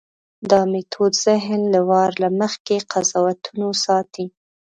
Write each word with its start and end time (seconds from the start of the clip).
دا 0.49 0.59
میتود 0.71 1.13
ذهن 1.25 1.61
له 1.73 1.79
وار 1.89 2.11
له 2.21 2.29
مخکې 2.41 2.75
قضاوتونو 2.91 3.67
ساتي. 3.85 4.25